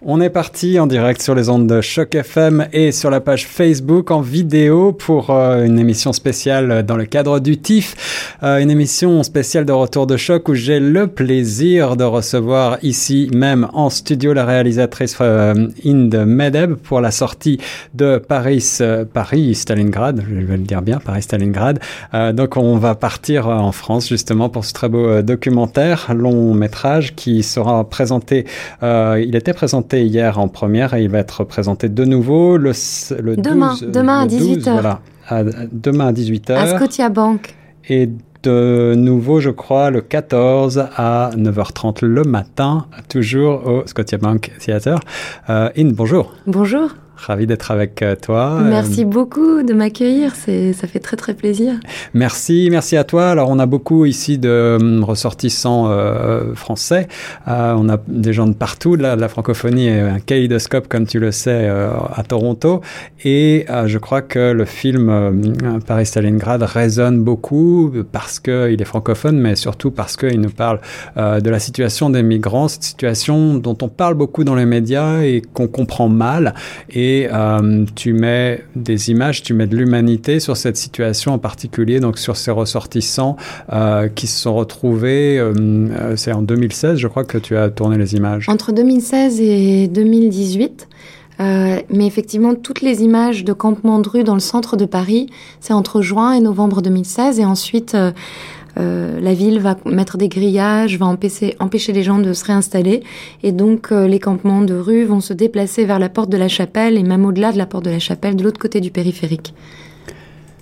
[0.00, 3.48] On est parti en direct sur les ondes de Choc FM et sur la page
[3.48, 8.70] Facebook en vidéo pour euh, une émission spéciale dans le cadre du TIFF, euh, une
[8.70, 13.90] émission spéciale de retour de choc où j'ai le plaisir de recevoir ici même en
[13.90, 17.58] studio la réalisatrice euh, Inde Medeb pour la sortie
[17.94, 18.78] de Paris
[19.12, 21.80] Paris Stalingrad, je vais le dire bien Paris Stalingrad.
[22.34, 27.42] donc on va partir en France justement pour ce très beau documentaire long métrage qui
[27.42, 28.46] sera présenté
[28.82, 32.72] il était présenté hier en première et il va être présenté de nouveau le,
[33.20, 34.72] le demain, 12, demain à 18h.
[34.72, 35.00] Voilà,
[35.72, 36.52] demain à 18h.
[36.52, 37.54] À Scotia Bank.
[37.88, 38.10] Et
[38.42, 45.00] de nouveau, je crois, le 14 à 9h30 le matin, toujours au Scotia Bank Theatre.
[45.50, 46.32] Euh, In, bonjour.
[46.46, 46.90] Bonjour.
[47.18, 48.60] Ravi d'être avec euh, toi.
[48.62, 51.74] Merci beaucoup de m'accueillir, ça fait très très plaisir.
[52.14, 53.30] Merci, merci à toi.
[53.30, 57.08] Alors on a beaucoup ici de euh, ressortissants euh, français.
[57.48, 58.94] Euh, on a des gens de partout.
[58.94, 62.82] La, la francophonie est un kaléidoscope, comme tu le sais, euh, à Toronto.
[63.24, 65.08] Et euh, je crois que le film
[65.86, 70.80] Paris Stalingrad résonne beaucoup parce qu'il est francophone, mais surtout parce qu'il nous parle
[71.16, 75.42] de la situation des migrants, cette situation dont on parle beaucoup dans les médias et
[75.52, 76.54] qu'on comprend mal.
[76.90, 81.38] Et et euh, tu mets des images, tu mets de l'humanité sur cette situation en
[81.38, 83.36] particulier, donc sur ces ressortissants
[83.72, 87.96] euh, qui se sont retrouvés, euh, c'est en 2016 je crois que tu as tourné
[87.96, 88.48] les images.
[88.48, 90.88] Entre 2016 et 2018.
[91.40, 95.28] Euh, mais effectivement, toutes les images de campements de rue dans le centre de Paris,
[95.60, 97.38] c'est entre juin et novembre 2016.
[97.38, 97.96] Et ensuite,
[98.78, 103.02] euh, la ville va mettre des grillages, va empêcher, empêcher les gens de se réinstaller.
[103.42, 106.48] Et donc, euh, les campements de rue vont se déplacer vers la porte de la
[106.48, 109.54] chapelle et même au-delà de la porte de la chapelle, de l'autre côté du périphérique.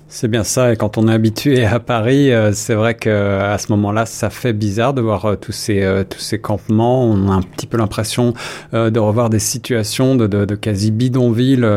[0.08, 0.72] C'est bien ça.
[0.72, 4.06] Et quand on est habitué à Paris, euh, c'est vrai que euh, à ce moment-là,
[4.06, 7.04] ça fait bizarre de voir euh, tous ces tous ces campements.
[7.04, 8.34] On a un petit peu l'impression
[8.72, 11.68] de revoir des situations de, de, de quasi bidonville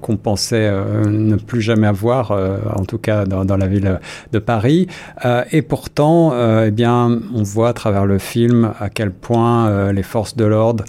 [0.00, 0.70] qu'on pensait
[1.06, 4.00] ne plus jamais avoir, en tout cas dans, dans, la ville
[4.32, 4.86] de Paris.
[5.50, 6.32] et pourtant,
[6.64, 10.84] eh bien, on voit à travers le film à quel point les forces de l'ordre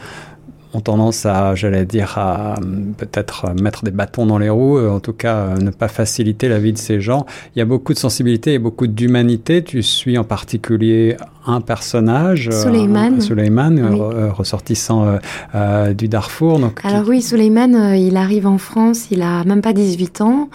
[0.75, 2.55] ont tendance à, j'allais dire, à
[2.97, 6.73] peut-être mettre des bâtons dans les roues, en tout cas ne pas faciliter la vie
[6.73, 7.25] de ces gens.
[7.55, 9.63] Il y a beaucoup de sensibilité et beaucoup d'humanité.
[9.63, 14.29] Tu suis en particulier un personnage, Suleiman, Suleiman oui.
[14.29, 15.17] ressortissant euh,
[15.53, 16.59] euh, du Darfour.
[16.59, 17.09] Donc, Alors qui...
[17.09, 20.49] oui, Suleiman, euh, il arrive en France, il a même pas 18 ans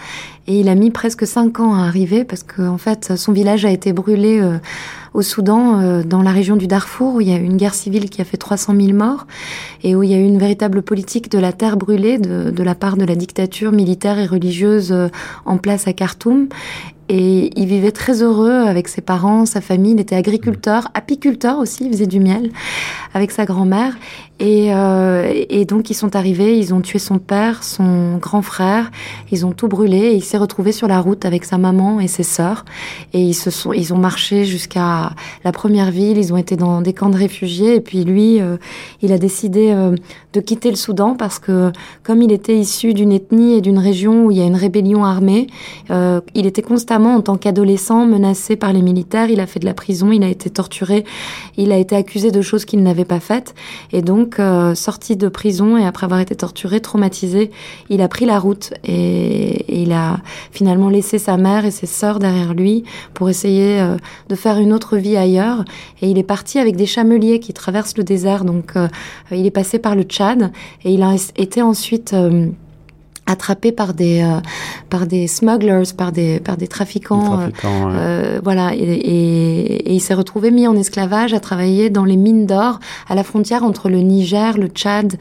[0.46, 3.64] et il a mis presque 5 ans à arriver parce qu'en en fait, son village
[3.64, 4.58] a été brûlé euh,
[5.14, 8.10] au Soudan, euh, dans la région du Darfour, où il y a une guerre civile
[8.10, 9.26] qui a fait 300 000 morts
[9.82, 12.62] et où il y a eu une véritable politique de la terre brûlée de, de
[12.62, 15.08] la part de la dictature militaire et religieuse euh,
[15.44, 16.48] en place à Khartoum.
[17.12, 19.94] Et il vivait très heureux avec ses parents, sa famille.
[19.94, 22.52] Il était agriculteur, apiculteur aussi, il faisait du miel
[23.14, 23.96] avec sa grand-mère.
[24.38, 28.90] Et, euh, et, donc ils sont arrivés, ils ont tué son père, son grand frère,
[29.30, 32.08] ils ont tout brûlé et il s'est retrouvé sur la route avec sa maman et
[32.08, 32.64] ses sœurs.
[33.12, 35.10] Et ils se sont, ils ont marché jusqu'à
[35.44, 38.56] la première ville, ils ont été dans des camps de réfugiés et puis lui, euh,
[39.02, 39.94] il a décidé euh,
[40.32, 41.70] de quitter le Soudan parce que
[42.02, 45.04] comme il était issu d'une ethnie et d'une région où il y a une rébellion
[45.04, 45.48] armée,
[46.34, 49.28] il était constamment en tant qu'adolescent menacé par les militaires.
[49.30, 51.04] Il a fait de la prison, il a été torturé,
[51.56, 53.54] il a été accusé de choses qu'il n'avait pas faites
[53.92, 57.50] et donc euh, sorti de prison et après avoir été torturé, traumatisé,
[57.88, 60.20] il a pris la route et, et il a
[60.52, 62.84] finalement laissé sa mère et ses sœurs derrière lui
[63.14, 63.96] pour essayer euh,
[64.28, 65.64] de faire une autre vie ailleurs.
[66.02, 68.44] Et il est parti avec des chameliers qui traversent le désert.
[68.44, 68.88] Donc, euh,
[69.30, 70.52] il est passé par le Tchad
[70.84, 72.14] et il a été ensuite
[73.30, 74.40] euh, attrapé par des euh,
[74.88, 77.96] par des smugglers, par des par des trafiquants, trafiquants ouais.
[77.96, 82.16] euh, voilà, et, et, et il s'est retrouvé mis en esclavage à travailler dans les
[82.16, 85.14] mines d'or à la frontière entre le Niger, le Tchad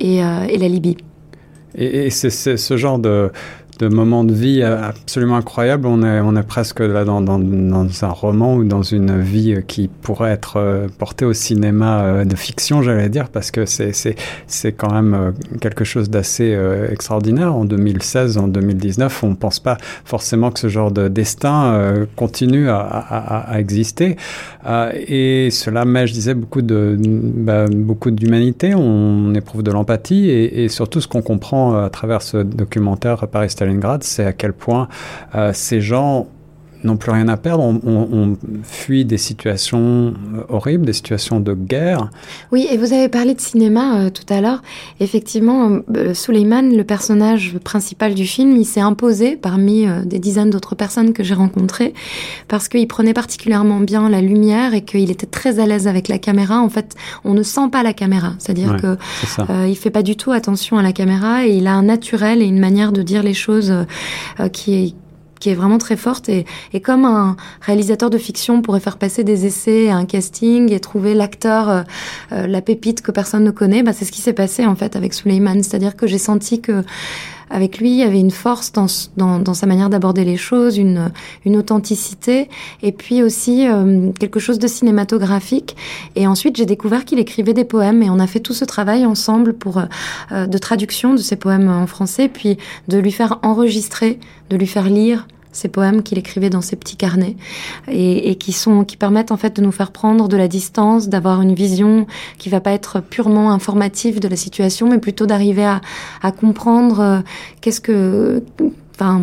[0.00, 0.96] et, euh, et la Libye.
[1.78, 3.30] Et c'est ce genre de
[3.78, 5.86] de moments de vie absolument incroyables.
[5.86, 9.56] On est, on est presque là dans, dans, dans un roman ou dans une vie
[9.66, 14.72] qui pourrait être euh, portée au cinéma euh, de fiction, j'allais dire, parce que c'est
[14.72, 15.30] quand même euh,
[15.60, 16.56] quelque chose d'assez
[16.90, 17.54] extraordinaire.
[17.54, 22.68] En 2016, en 2019, on ne pense pas forcément que ce genre de destin continue
[22.68, 24.16] à, exister.
[25.08, 27.66] Et cela met, je disais, beaucoup de bah,
[28.06, 28.74] d'humanité.
[28.74, 33.50] On éprouve de l'empathie et, surtout ce qu'on comprend à travers ce documentaire Paris
[34.04, 34.88] C'est à quel point
[35.34, 36.28] euh, ces gens
[36.84, 40.14] n'ont plus rien à perdre, on, fuit des situations
[40.48, 42.10] horribles, des situations de guerre.
[42.52, 44.62] Oui, et vous avez parlé de cinéma euh, tout à l'heure.
[45.00, 50.50] Effectivement, euh, Suleiman, le personnage principal du film, il s'est imposé parmi euh, des dizaines
[50.50, 51.94] d'autres personnes que j'ai rencontrées
[52.48, 56.18] parce qu'il prenait particulièrement bien la lumière et qu'il était très à l'aise avec la
[56.18, 56.60] caméra.
[56.60, 56.94] En fait,
[57.24, 58.96] on ne sent pas la caméra, c'est-à-dire que
[59.66, 62.46] il fait pas du tout attention à la caméra et il a un naturel et
[62.46, 63.72] une manière de dire les choses
[64.52, 64.94] qui est
[65.38, 69.24] qui est vraiment très forte et, et, comme un réalisateur de fiction pourrait faire passer
[69.24, 71.82] des essais à un casting et trouver l'acteur, euh,
[72.32, 74.96] euh, la pépite que personne ne connaît, bah c'est ce qui s'est passé en fait
[74.96, 75.62] avec Suleiman.
[75.62, 76.82] C'est-à-dire que j'ai senti que
[77.50, 80.78] avec lui, il y avait une force dans, dans, dans sa manière d'aborder les choses,
[80.78, 81.10] une,
[81.44, 82.48] une authenticité,
[82.82, 85.76] et puis aussi euh, quelque chose de cinématographique.
[86.16, 89.06] Et ensuite, j'ai découvert qu'il écrivait des poèmes, et on a fait tout ce travail
[89.06, 89.82] ensemble pour
[90.32, 92.58] de traduction de ces poèmes en français, puis
[92.88, 94.18] de lui faire enregistrer,
[94.50, 95.26] de lui faire lire
[95.56, 97.36] ces poèmes qu'il écrivait dans ses petits carnets
[97.88, 101.40] et, qui sont qui permettent en fait de nous faire prendre de la distance, d'avoir
[101.40, 102.06] une vision
[102.38, 105.80] qui va pas être purement informative de la situation, mais plutôt d'arriver à,
[106.32, 107.18] comprendre euh,
[107.60, 108.42] qu'est-ce que
[108.94, 109.22] enfin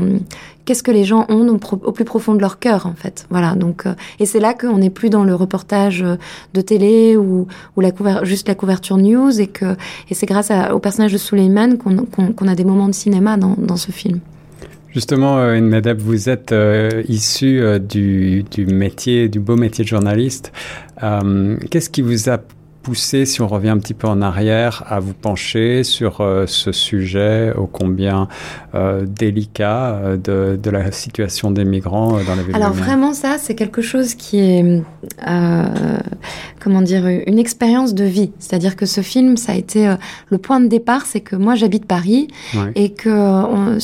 [0.66, 3.28] qu'est-ce que les gens ont au, plus profond de leur cœur en fait.
[3.30, 6.16] Voilà donc euh, et c'est là qu'on n'est plus dans le reportage euh,
[6.54, 7.92] de télé ou, ou la
[8.24, 9.76] juste la couverture news et que
[10.10, 13.92] et c'est grâce au personnage de Suleiman qu'on a des moments de cinéma dans ce
[13.92, 14.20] film
[14.94, 20.52] Justement, euh, vous êtes euh, issu euh, du, du, métier, du beau métier de journaliste.
[21.70, 22.38] Qu'est-ce qui vous a
[22.84, 26.72] poussé, si on revient un petit peu en arrière, à vous pencher sur euh, ce
[26.74, 28.28] sujet ô combien
[28.76, 33.38] euh, délicat euh, de, de, la situation des migrants dans la ville Alors vraiment ça,
[33.40, 34.82] c'est quelque chose qui est,
[36.64, 38.32] comment dire, une expérience de vie.
[38.40, 39.96] C'est-à-dire que ce film, ça a été
[40.30, 42.28] le point de départ, c'est que moi j'habite Paris
[42.76, 43.78] et que on,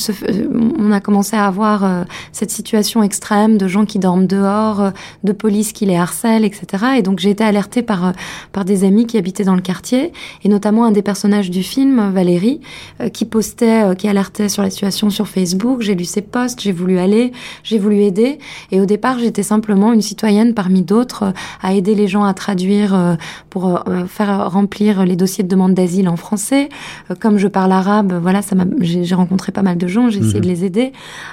[0.78, 4.92] on, a commencé à avoir cette situation extrême de gens qui dorment dehors,
[5.24, 6.84] de police qui les harcèlent, etc.
[6.98, 8.12] Et donc j'ai été alertée par
[8.52, 10.12] par des amis qui habitait dans le quartier,
[10.44, 12.60] et notamment un des personnages du film, Valérie,
[13.00, 15.82] euh, qui postait, euh, qui alertait sur la situation sur Facebook.
[15.82, 17.32] J'ai lu ses posts, j'ai voulu aller,
[17.62, 18.38] j'ai voulu aider.
[18.70, 21.32] Et au départ, j'étais simplement une citoyenne parmi d'autres euh,
[21.62, 22.69] à aider les gens à traduire
[23.48, 26.68] pour faire remplir les dossiers de demande d'asile en français.
[27.20, 30.44] Comme je parle arabe, voilà, ça j'ai rencontré pas mal de gens, j'ai essayé mhm.
[30.44, 30.92] de les aider,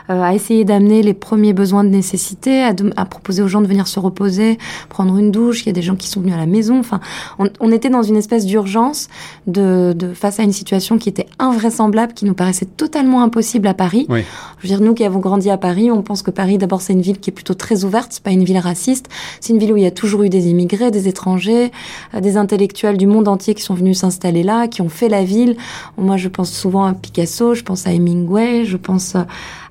[0.10, 3.88] à essayer d'amener les premiers besoins de nécessité, à, à, proposer aux gens de venir
[3.88, 4.57] se reposer,
[4.89, 5.63] prendre une douche.
[5.63, 6.80] Il y a des gens qui sont venus à la maison.
[6.80, 7.00] Enfin,
[7.39, 9.10] on, on était dans une espèce d'urgence
[9.45, 14.07] de, face à une situation qui était invraisemblable, qui nous paraissait totalement impossible à Paris.
[14.10, 14.13] Je
[14.63, 17.01] veux dire, nous qui avons grandi à Paris, on pense que Paris, d'abord, c'est une
[17.01, 19.07] ville qui est plutôt très ouverte, c'est pas une ville raciste.
[19.39, 22.38] C'est une ville où il y a toujours eu des immigrés, des étrangers, euh, des
[22.38, 25.57] intellectuels du monde entier qui sont venus s'installer là, qui ont fait la ville.
[25.97, 29.15] Moi, je pense souvent à Picasso, je pense à Hemingway, je pense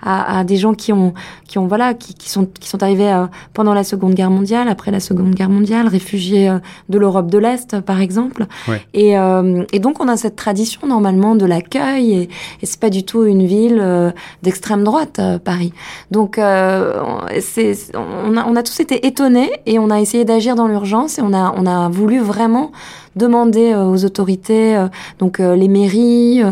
[0.07, 1.15] à, des gens qui ont,
[1.49, 4.91] qui ont voilà, qui, sont, qui sont arrivés euh, pendant la Seconde Guerre mondiale, après
[4.91, 6.59] la Seconde Guerre mondiale, réfugiés euh,
[6.89, 8.47] de l'Europe de l'Est, par exemple.
[8.95, 12.23] Et, euh, et, donc on a cette tradition normalement de l'accueil, et,
[12.63, 15.73] et c'est pas du tout une ville d'extrême droite, Paris.
[16.11, 20.69] Donc c'est, on a, on a tous été étonnés et on a essayé d'agir dans
[20.69, 22.71] l'urgence et on a, on a voulu vraiment
[23.17, 26.43] demander euh, aux autorités, euh, donc euh, les mairies,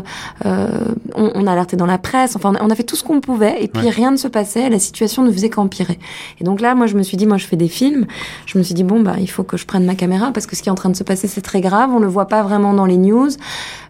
[0.45, 3.63] on, on, a alerté dans la presse, enfin on a fait tout ce qu'on pouvait
[3.63, 5.99] et puis rien ne se passait, la situation ne faisait qu'empirer.
[6.41, 8.07] Et donc là, moi je me suis dit, moi je fais des films,
[8.47, 10.57] je me suis dit bon bah il faut que je prenne ma caméra parce que
[10.57, 12.43] ce qui est en train de se passer c'est très grave, on le voit pas
[12.43, 13.31] vraiment dans les news,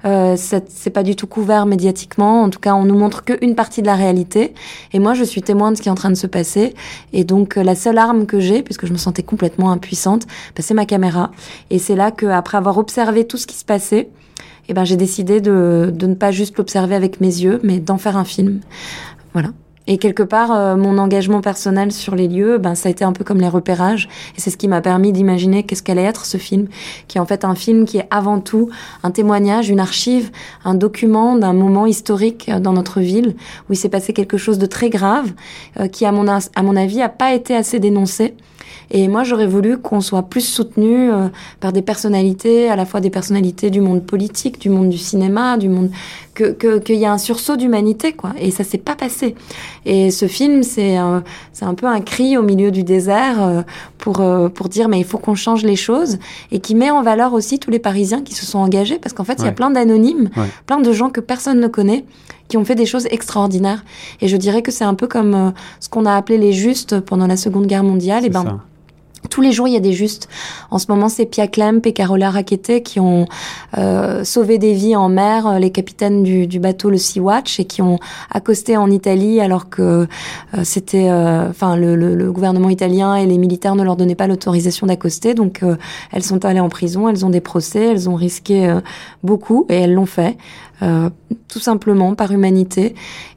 [0.05, 3.83] euh, c'est pas du tout couvert médiatiquement, en tout cas on nous montre qu'une partie
[3.83, 4.53] de la réalité
[4.93, 6.75] et moi je suis témoin de ce qui est en train de se passer
[7.13, 10.27] et donc la seule arme que j'ai, puisque je me sentais complètement impuissante,
[10.57, 11.31] bah, c'est ma caméra
[11.71, 14.09] et c'est là que après avoir observé tout ce qui se passait,
[14.69, 17.99] eh ben, j'ai décidé de, de ne pas juste l'observer avec mes yeux, mais d'en
[17.99, 18.61] faire un film.
[19.33, 19.51] Voilà.
[19.87, 23.13] Et quelque part, euh, mon engagement personnel sur les lieux, ben, ça a été un
[23.13, 24.09] peu comme les repérages.
[24.37, 26.69] Et c'est ce qui m'a permis d'imaginer qu'est-ce qu'allait être ce film,
[27.07, 28.71] qui est en fait un film qui est avant tout
[29.03, 30.31] un témoignage, une archive,
[30.65, 33.37] un document d'un moment historique dans notre ville
[33.69, 35.33] où il s'est passé quelque chose de très grave,
[35.79, 38.35] euh, qui à mon, à mon avis a pas été assez dénoncé.
[38.91, 41.29] Et moi, j'aurais voulu qu'on soit plus soutenu euh,
[41.61, 45.57] par des personnalités, à la fois des personnalités du monde politique, du monde du cinéma,
[45.57, 45.91] du monde
[46.35, 48.33] que qu'il y a un sursaut d'humanité, quoi.
[48.39, 49.35] Et ça s'est pas passé.
[49.87, 50.97] Et ce film, c'est
[51.53, 53.63] c'est un peu un cri au milieu du désert euh,
[53.99, 56.19] pour euh, pour dire mais il faut qu'on change les choses
[56.51, 59.25] et qui met en valeur aussi tous les Parisiens qui se sont engagés parce qu'en
[59.25, 60.31] fait, il y a plein d'anonymes,
[60.67, 62.05] plein de gens que personne ne connaît
[62.49, 63.85] qui ont fait des choses extraordinaires.
[64.21, 67.27] Et je dirais que c'est un peu comme ce qu'on a appelé les justes pendant
[67.27, 68.27] la Seconde Guerre mondiale.
[68.27, 68.61] Et ben,
[69.31, 70.29] tous les jours, il y a des justes.
[70.71, 73.27] En ce moment, c'est Pia Klemp et Carola Rackete qui ont
[73.79, 77.65] euh, sauvé des vies en mer, euh, les capitaines du, bateau le Sea Watch, et
[77.65, 77.99] qui ont
[78.31, 80.07] accosté en Italie alors que euh,
[80.63, 85.35] c'était, enfin, le, le, gouvernement italien et les militaires ne leur donnaient pas l'autorisation d'accoster.
[85.35, 85.63] Donc,
[86.13, 88.73] elles sont allées en prison, elles ont des procès, elles ont risqué
[89.23, 90.37] beaucoup et elles l'ont fait.
[90.81, 92.95] Tout simplement par humanité.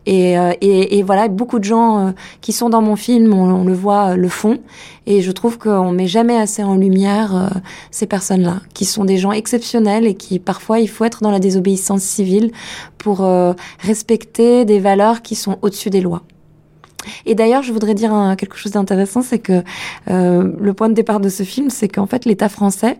[0.07, 3.53] Et, euh, et, et, voilà, beaucoup de gens euh, qui sont dans mon film, on,
[3.53, 4.57] on, le voit, le font.
[5.05, 7.51] Et je trouve qu'on met jamais assez en lumière
[7.91, 11.39] ces personnes-là, qui sont des gens exceptionnels et qui parfois il faut être dans la
[11.39, 12.51] désobéissance civile
[12.97, 13.25] pour
[13.79, 16.23] respecter des valeurs qui sont au-dessus des lois.
[17.25, 19.63] Et d'ailleurs, je voudrais dire quelque chose d'intéressant, c'est que
[20.09, 22.97] euh, le point de départ de ce film, c'est qu'en fait, l'État français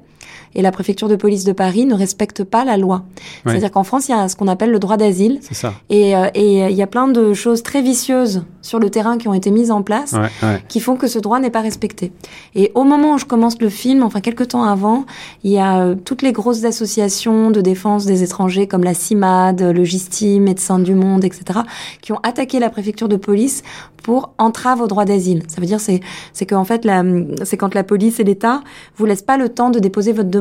[0.55, 3.03] et la préfecture de police de Paris ne respectent pas la loi.
[3.45, 5.39] C'est-à-dire qu'en France, il y a ce qu'on appelle le droit d'asile.
[5.41, 5.73] C'est ça.
[5.89, 9.27] Et, euh, et il y a plein de choses très vicieuses sur le terrain qui
[9.27, 10.61] ont été mises en place ouais, ouais.
[10.67, 12.11] qui font que ce droit n'est pas respecté.
[12.55, 15.05] Et au moment où je commence le film, enfin quelques temps avant,
[15.43, 19.61] il y a euh, toutes les grosses associations de défense des étrangers comme la CIMAD,
[19.61, 21.59] le GISTI, Médecins du Monde, etc.,
[22.01, 23.63] qui ont attaqué la préfecture de police
[24.03, 25.43] pour entrave au droit d'asile.
[25.47, 25.99] Ça veut dire c'est
[26.33, 26.87] c'est qu'en fait
[27.43, 28.61] c'est quand la police et l'État
[28.95, 30.36] vous laissent pas le temps de déposer votre demande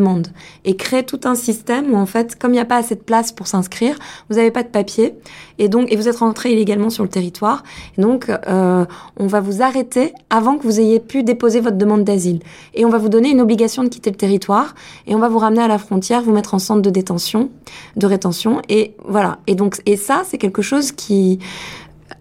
[0.64, 3.00] et créent tout un système où en fait comme il n'y a pas assez de
[3.00, 3.96] place pour s'inscrire,
[4.28, 5.14] vous n'avez pas de papier
[5.58, 7.62] et donc et vous êtes rentré illégalement sur le territoire
[7.96, 8.84] et donc euh,
[9.18, 12.40] on va vous arrêter avant que vous ayez pu déposer votre demande d'asile
[12.74, 14.74] et on va vous donner une obligation de quitter le territoire
[15.06, 17.50] et on va vous ramener à la frontière, vous mettre en centre de détention,
[17.96, 19.38] de rétention et voilà.
[19.46, 21.38] Et donc et ça c'est quelque chose qui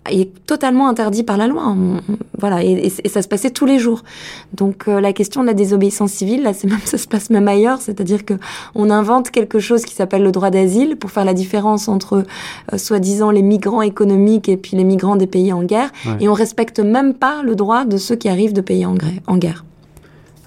[0.09, 1.75] est totalement interdit par la loi.
[2.37, 4.03] Voilà, et, et, ça se passait tous les jours.
[4.53, 7.47] Donc euh, la question de la désobéissance civile, là, c'est même ça se passe même
[7.47, 8.35] ailleurs, c'est-à-dire que
[8.75, 12.23] on invente quelque chose qui s'appelle le droit d'asile pour faire la différence entre
[12.73, 16.17] euh, soi-disant les migrants économiques et puis les migrants des pays en guerre, ouais.
[16.21, 18.95] et on respecte même pas le droit de ceux qui arrivent de pays en,
[19.27, 19.63] en guerre.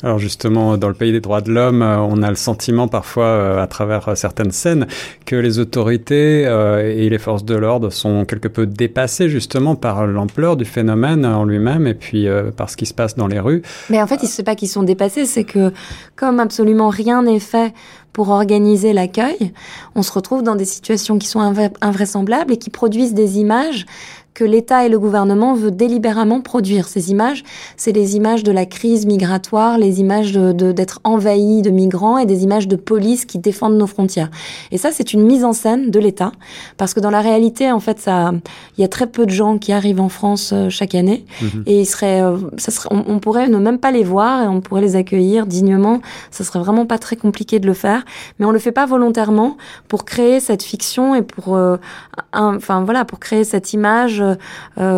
[0.02, 3.25] Alors justement, dans le pays des droits de l'homme, euh, on a le sentiment parfois,
[3.25, 4.87] euh, à travers certaines scènes,
[5.25, 10.07] que les autorités euh, et les forces de l'ordre sont quelque peu dépassées justement par
[10.07, 13.40] l'ampleur du phénomène en lui-même et puis euh, par ce qui se passe dans les
[13.40, 13.62] rues.
[13.90, 15.73] Mais en fait, c'est pas qu'ils sont dépassés, c'est que
[16.17, 17.75] comme absolument rien n'est fait
[18.12, 19.52] pour organiser l'accueil,
[19.95, 23.87] on se retrouve dans des situations qui sont invr invraisemblables et qui produisent des images
[24.38, 26.87] que l'État et le gouvernement veulent délibérément produire.
[26.87, 27.42] Ces images,
[27.76, 32.25] c'est les images de la crise migratoire, les images d'être de, envahis de migrants et
[32.25, 34.30] des images de police qui défendent nos frontières.
[34.71, 36.30] Et ça, c'est une mise en scène de l'État,
[36.76, 38.30] parce que dans la réalité, en fait, ça,
[38.76, 41.47] il y a très peu de gens qui arrivent en France euh, chaque année, mmh.
[41.66, 44.47] et il serait, euh, ça serait, on, on, pourrait ne même pas les voir et
[44.47, 46.00] on pourrait les accueillir dignement.
[46.30, 48.04] Ça serait vraiment pas très compliqué de le faire,
[48.38, 49.57] mais on le fait pas volontairement
[49.88, 51.76] pour créer cette fiction et pour, euh,
[52.33, 54.23] enfin voilà, pour créer cette image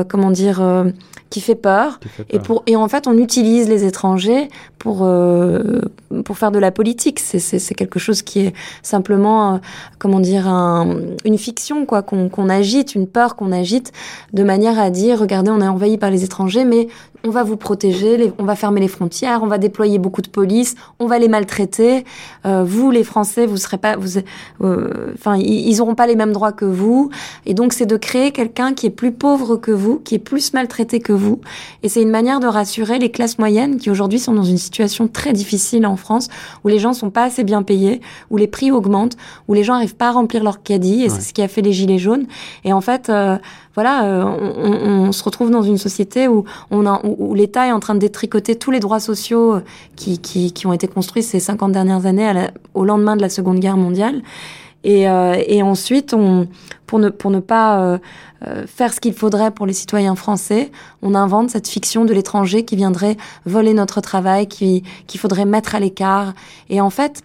[0.09, 0.91] comment dire, euh,
[1.31, 2.01] qui fait peur.
[2.01, 2.37] Qui fait peur.
[2.37, 5.81] Et, pour, et en fait, on utilise les étrangers pour, euh,
[6.25, 7.21] pour faire de la politique.
[7.21, 9.59] C'est quelque chose qui est simplement, euh,
[9.99, 13.93] comment dire, un, une fiction quoi qu'on qu agite, une peur qu'on agite,
[14.33, 16.89] de manière à dire, regardez, on est envahi par les étrangers, mais
[17.25, 20.29] on va vous protéger, les, on va fermer les frontières, on va déployer beaucoup de
[20.29, 22.05] police, on va les maltraiter.
[22.47, 24.19] Euh, vous, les Français, vous serez pas, vous,
[24.63, 27.11] euh, enfin, ils n'auront pas les mêmes droits que vous.
[27.47, 30.53] Et donc, c'est de créer quelqu'un qui est plus pauvre que vous, qui est plus
[30.55, 31.41] maltraité que vous.
[31.83, 35.09] Et c'est une manière de rassurer les classes moyennes qui aujourd'hui sont dans une situation
[35.09, 36.29] très difficile en France,
[36.65, 38.01] où les gens sont pas assez bien payés,
[38.31, 39.17] où les prix augmentent,
[39.49, 41.01] où les gens arrivent pas à remplir leur caddie.
[41.01, 41.09] Et ouais.
[41.11, 42.27] c'est ce qui a fait les gilets jaunes.
[42.65, 43.37] Et en fait, euh,
[43.75, 47.35] voilà, euh, on, on, on, se retrouve dans une société où, on a, où, où
[47.35, 49.61] l'État est en train de détricoter tous les droits sociaux
[49.97, 53.29] qui, qui, qui ont été construits ces 50 dernières années la, au lendemain de la
[53.29, 54.23] Seconde Guerre mondiale.
[54.83, 56.49] Et, euh, et ensuite, on,
[56.87, 57.99] pour, ne, pour ne pas euh,
[58.47, 60.71] euh, faire ce qu'il faudrait pour les citoyens français,
[61.03, 65.75] on invente cette fiction de l'étranger qui viendrait voler notre travail, qu'il qui faudrait mettre
[65.75, 66.33] à l'écart.
[66.71, 67.23] Et en fait,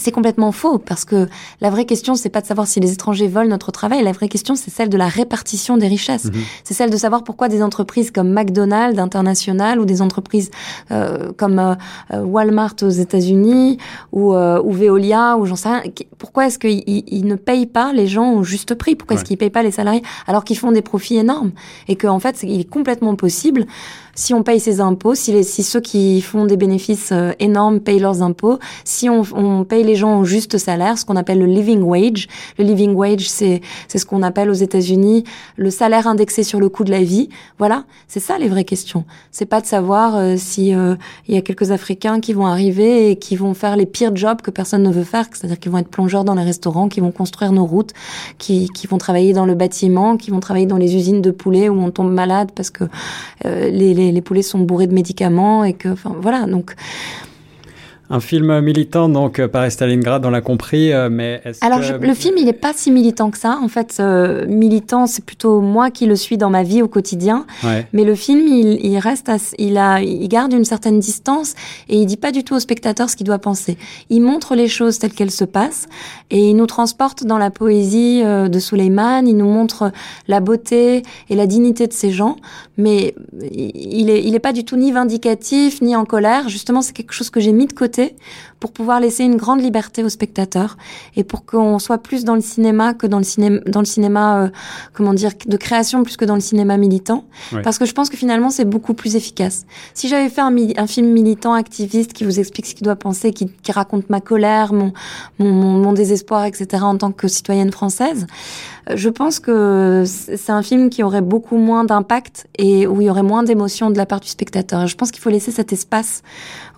[0.00, 1.28] c'est complètement faux parce que
[1.60, 4.28] la vraie question c'est pas de savoir si les étrangers volent notre travail, la vraie
[4.28, 6.26] question c'est celle de la répartition des richesses.
[6.26, 6.32] Mmh.
[6.64, 10.50] C'est celle de savoir pourquoi des entreprises comme McDonald's international ou des entreprises
[10.90, 13.78] euh, comme euh, Walmart aux États-Unis
[14.12, 15.82] ou, euh, ou Veolia ou j'en sais rien,
[16.18, 18.96] pourquoi est-ce qu'ils ils ne payent pas les gens au juste prix?
[18.96, 19.20] Pourquoi ouais.
[19.20, 21.52] est-ce qu'ils payent pas les salariés alors qu'ils font des profits énormes?
[21.88, 23.66] Et qu'en en fait il est complètement possible
[24.14, 27.80] si on paye ses impôts, si, les, si ceux qui font des bénéfices euh, énormes
[27.80, 31.38] payent leurs impôts, si on, on paye les gens au juste salaire, ce qu'on appelle
[31.38, 32.28] le living wage.
[32.58, 35.24] Le living wage, c'est ce qu'on appelle aux États-Unis
[35.56, 37.28] le salaire indexé sur le coût de la vie.
[37.58, 39.04] Voilà, c'est ça les vraies questions.
[39.30, 40.94] C'est pas de savoir euh, si euh,
[41.28, 44.40] il y a quelques Africains qui vont arriver et qui vont faire les pires jobs
[44.40, 47.12] que personne ne veut faire, c'est-à-dire qu'ils vont être plongeurs dans les restaurants, qui vont
[47.12, 47.92] construire nos routes,
[48.38, 51.68] qui, qui vont travailler dans le bâtiment, qui vont travailler dans les usines de poulet
[51.68, 52.84] où on tombe malade parce que
[53.44, 56.46] euh, les les, poulets sont bourrés de médicaments et que, enfin, voilà.
[56.46, 56.74] Donc,
[58.10, 61.84] un film militant, donc, euh, par Stalingrad, on l'a compris, euh, mais est-ce Alors, que...
[61.84, 63.58] je- le film, il n'est pas si militant que ça.
[63.62, 67.46] En fait, euh, militant, c'est plutôt moi qui le suis dans ma vie au quotidien.
[67.62, 67.86] Ouais.
[67.92, 71.54] Mais le film, il, il reste, ass- il a, il garde une certaine distance
[71.88, 73.76] et il dit pas du tout au spectateur ce qu'il doit penser.
[74.10, 75.86] Il montre les choses telles qu'elles se passent
[76.30, 79.22] et il nous transporte dans la poésie de Suleiman.
[79.28, 79.92] Il nous montre
[80.26, 82.34] la beauté et la dignité de ces gens,
[82.76, 83.14] mais
[83.52, 86.48] il est, il est pas du tout ni vindicatif ni en colère.
[86.48, 87.99] Justement, c'est quelque chose que j'ai mis de côté
[88.60, 90.76] pour pouvoir laisser une grande liberté au spectateur
[91.16, 94.42] et pour qu'on soit plus dans le cinéma que dans le cinéma, dans le cinéma,
[94.42, 94.48] euh,
[94.92, 97.24] comment dire, de création plus que dans le cinéma militant.
[97.52, 97.62] Ouais.
[97.62, 99.64] Parce que je pense que finalement, c'est beaucoup plus efficace.
[99.94, 103.46] Si j'avais fait un, film militant, activiste, qui vous explique ce qu'il doit penser, qui,
[103.62, 104.92] qui raconte ma colère, mon,
[105.38, 108.26] mon, mon, mon désespoir, etc., en tant que citoyenne française,
[108.94, 113.10] je pense que c'est un film qui aurait beaucoup moins d'impact et où il y
[113.10, 114.86] aurait moins d'émotion de la part du spectateur.
[114.86, 116.22] Je pense qu'il faut laisser cet espace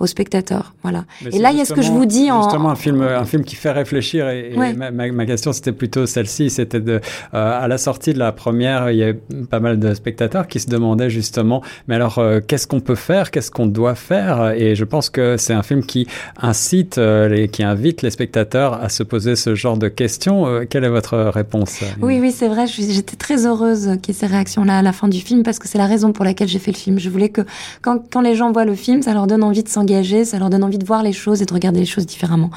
[0.01, 0.75] au spectateur.
[0.83, 1.05] Voilà.
[1.25, 3.01] Mais Et là, il y a ce que je vous dis en- Justement, un film,
[3.03, 4.29] un film qui fait réfléchir.
[4.29, 4.73] Et, et Ouais.
[4.75, 6.51] ma, question, c'était plutôt celle-ci.
[6.51, 7.01] C'était de,
[7.35, 9.13] euh, à la sortie de la première, il y a
[9.51, 13.31] pas mal de spectateurs qui se demandaient justement, mais alors, euh, qu'est-ce qu'on peut faire,
[13.31, 14.51] qu'est-ce qu'on doit faire?
[14.57, 16.07] Et je pense que c'est un film qui
[16.41, 20.47] incite, euh, les, qui invite les spectateurs à se poser ce genre de questions.
[20.47, 22.67] Euh, quelle est votre réponse Oui, oui, c'est vrai.
[22.67, 25.69] J'étais très heureuse qu'il y ait ces réactions-là à la fin du film parce que
[25.69, 26.99] c'est la raison pour laquelle j'ai fait le film.
[26.99, 27.43] Je voulais que
[27.81, 30.51] quand, quand les gens voient le film, ça leur donne envie de s'engager, ça leur
[30.51, 32.51] donne envie de voir les choses et de regarder les choses différemment.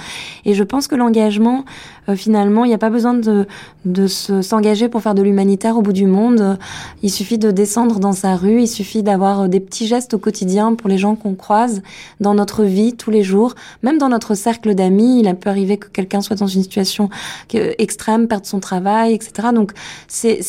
[0.45, 1.63] Et je pense que l'engagement,
[2.09, 3.45] euh, finalement, il n'y a pas besoin de,
[3.85, 6.57] de se- s'engager pour faire de l'humanitaire au bout du monde.
[7.03, 10.19] Il suffit de descendre dans sa rue, il suffit d'avoir euh, des petits gestes au
[10.19, 11.81] quotidien pour les gens qu'on croise
[12.19, 15.19] dans notre vie tous les jours, même dans notre cercle d'amis.
[15.19, 17.09] Il a peut arriver que quelqu'un soit dans une situation
[17.53, 19.49] extrême, perde son travail, etc.
[19.53, 19.71] Donc,
[20.07, 20.39] c'est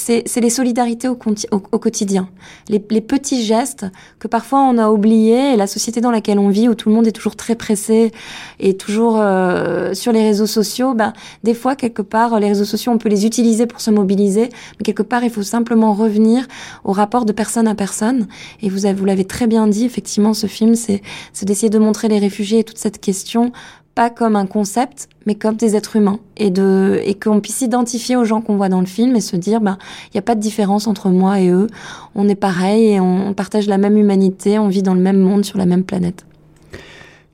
[0.41, 1.19] les solidarités au,
[1.53, 2.29] au, au quotidien.
[2.69, 3.87] Les, les petits gestes
[4.19, 6.95] que parfois on a oubliés et la société dans laquelle on vit où tout le
[6.95, 8.13] monde est toujours très pressé
[8.61, 11.13] et toujours euh, sur les réseaux sociaux, ben,
[11.47, 14.49] des fois, quelque part, les réseaux sociaux, on peut les utiliser pour se mobiliser,
[14.79, 16.47] mais quelque part, il faut simplement revenir
[16.83, 18.26] au rapport de personne à personne.
[18.62, 21.00] Et vous, avez- vous l'avez très bien dit, effectivement, ce film, c'est
[21.45, 23.53] d'essayer de montrer les réfugiés et toute cette question
[23.95, 26.53] pas comme un concept, mais comme des êtres humains, et
[27.15, 30.17] qu'on puisse s'identifier aux gens qu'on voit dans le film et se dire, bah, il
[30.17, 31.67] n'y a pas de différence entre moi et eux,
[32.15, 35.47] on est pareil et on partage la même humanité, on vit dans le même monde
[35.47, 36.26] sur la même planète.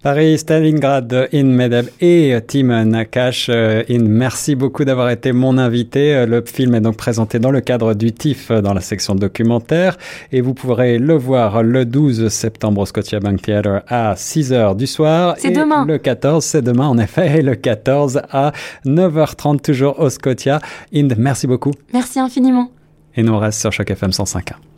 [0.03, 3.47] Paris, Stalingrad, In Medeb et Tim Nakash.
[3.49, 6.13] Euh, In, merci beaucoup d'avoir été mon invité.
[6.17, 9.15] Euh, Le film est donc présenté dans le cadre du TIFF euh, dans la section
[9.15, 9.97] documentaire
[10.33, 14.89] et vous pourrez le voir le 12 septembre au Scotiabank Theatre à 6 heures du
[14.89, 15.37] soir.
[15.39, 15.87] C'est demain.
[15.87, 18.51] Le 14, c'est demain en effet, et le 14 à
[18.85, 20.59] 9h30 toujours au Scotia.
[20.93, 21.71] Inde, merci beaucoup.
[21.93, 22.73] Merci infiniment.
[23.15, 24.72] Et nous on reste sur Choc FM 105.1.